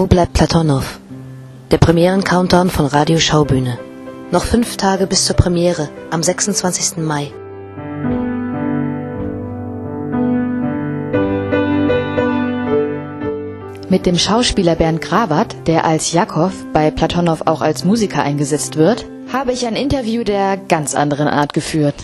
[0.00, 0.98] Wo bleibt Platonow?
[1.70, 3.78] Der Premieren-Countdown von Radio Schaubühne.
[4.30, 6.96] Noch fünf Tage bis zur Premiere am 26.
[6.96, 7.30] Mai.
[13.90, 19.04] Mit dem Schauspieler Bernd Grawat, der als Jakow bei Platonow auch als Musiker eingesetzt wird,
[19.30, 21.96] habe ich ein Interview der ganz anderen Art geführt.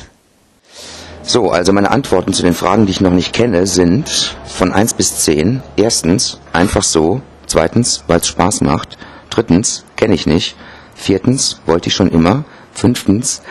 [1.23, 4.93] So, also meine Antworten zu den Fragen, die ich noch nicht kenne, sind von 1
[4.93, 5.63] bis 10.
[5.79, 7.23] Erstens, einfach so.
[7.47, 8.99] Zweitens, weil es Spaß macht.
[9.31, 10.57] Drittens, kenne ich nicht.
[10.95, 12.45] Viertens, wollte ich schon immer.
[12.73, 13.43] Fünftens,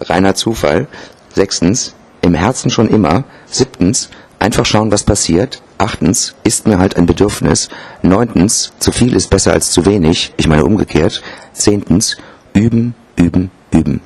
[0.00, 0.88] reiner Zufall.
[1.34, 3.24] Sechstens, im Herzen schon immer.
[3.46, 5.62] Siebtens, einfach schauen, was passiert.
[5.78, 7.68] Achtens, ist mir halt ein Bedürfnis.
[8.02, 10.34] Neuntens, zu viel ist besser als zu wenig.
[10.36, 11.22] Ich meine umgekehrt.
[11.52, 12.16] Zehntens,
[12.52, 14.00] üben, üben, üben.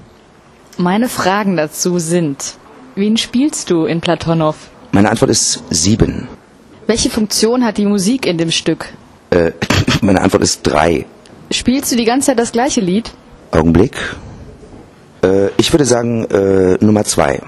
[0.77, 2.55] Meine Fragen dazu sind,
[2.95, 4.57] wen spielst du in Platonow?
[4.93, 6.29] Meine Antwort ist sieben.
[6.87, 8.93] Welche Funktion hat die Musik in dem Stück?
[9.33, 9.53] Äh,
[10.03, 11.07] meine Antwort ist drei.
[11.51, 13.11] Spielst du die ganze Zeit das gleiche Lied?
[13.51, 13.97] Augenblick.
[15.25, 17.41] Äh, ich würde sagen äh, Nummer zwei.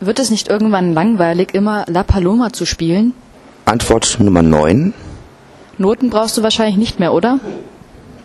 [0.00, 3.14] Wird es nicht irgendwann langweilig, immer La Paloma zu spielen?
[3.64, 4.94] Antwort Nummer neun.
[5.78, 7.40] Noten brauchst du wahrscheinlich nicht mehr, oder?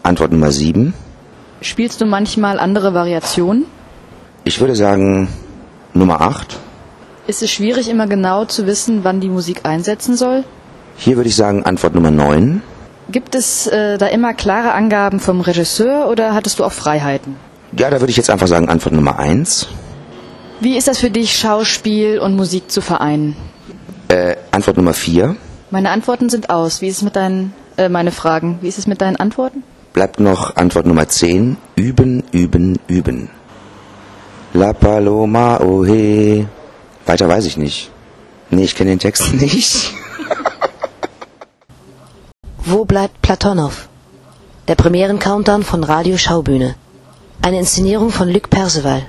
[0.04, 0.94] Antwort Nummer sieben.
[1.62, 3.66] Spielst du manchmal andere Variationen?
[4.44, 5.28] Ich würde sagen
[5.94, 6.58] Nummer acht.
[7.26, 10.44] Ist es schwierig, immer genau zu wissen, wann die Musik einsetzen soll?
[10.98, 12.62] Hier würde ich sagen Antwort Nummer neun.
[13.10, 17.36] Gibt es äh, da immer klare Angaben vom Regisseur oder hattest du auch Freiheiten?
[17.78, 19.68] Ja, da würde ich jetzt einfach sagen Antwort Nummer eins.
[20.60, 23.36] Wie ist das für dich, Schauspiel und Musik zu vereinen?
[24.10, 25.36] Äh, Antwort Nummer vier.
[25.70, 26.82] Meine Antworten sind aus.
[26.82, 28.58] Wie ist es mit deinen, äh, meine Fragen?
[28.62, 29.64] Wie ist es mit deinen Antworten?
[29.94, 31.58] Bleibt noch Antwort Nummer zehn.
[31.76, 33.30] Üben, üben, üben.
[34.54, 36.48] La Paloma, oh he.
[37.06, 37.92] Weiter weiß ich nicht.
[38.50, 39.94] Nee, ich kenne den Text nicht.
[42.70, 43.88] Wo bleibt Platonow?
[44.68, 46.76] Der Premieren-Countdown von Radio Schaubühne.
[47.42, 49.04] Eine Inszenierung von Luc Perceval.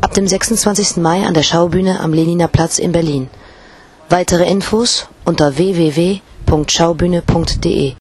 [0.00, 0.96] Ab dem 26.
[0.96, 3.30] Mai an der Schaubühne am Leniner Platz in Berlin.
[4.08, 7.92] Weitere Infos unter www.schaubühne.de